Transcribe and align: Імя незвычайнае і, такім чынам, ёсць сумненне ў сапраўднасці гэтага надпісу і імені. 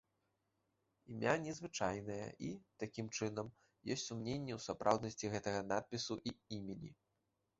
Імя 1.15 1.33
незвычайнае 1.41 2.25
і, 2.47 2.47
такім 2.83 3.11
чынам, 3.17 3.51
ёсць 3.95 4.07
сумненне 4.11 4.53
ў 4.55 4.59
сапраўднасці 4.67 5.31
гэтага 5.35 5.61
надпісу 5.73 6.17
і 6.33 6.33
імені. 6.57 6.91